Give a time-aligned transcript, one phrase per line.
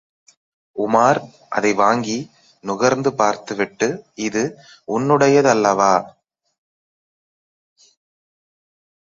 [0.75, 1.19] உமார்,
[1.49, 2.15] அதை வாங்கி
[2.63, 3.87] நுகர்ந்து பார்த்துவிட்டு,
[4.15, 4.43] இது
[4.87, 5.93] உன்னுடையதல்லவா?